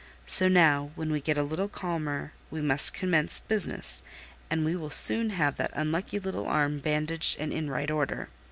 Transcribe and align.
So 0.25 0.47
now, 0.47 0.89
when 0.95 1.11
we 1.11 1.21
get 1.21 1.37
a 1.37 1.43
little 1.43 1.67
calmer, 1.67 2.33
we 2.49 2.59
must 2.59 2.91
commence 2.95 3.39
business; 3.39 4.01
and 4.49 4.65
we 4.65 4.75
will 4.75 4.89
soon 4.89 5.29
have 5.29 5.57
that 5.57 5.69
unlucky 5.75 6.17
little 6.17 6.47
arm 6.47 6.79
bandaged 6.79 7.37
and 7.39 7.53
in 7.53 7.69
right 7.69 7.91
order." 7.91 8.27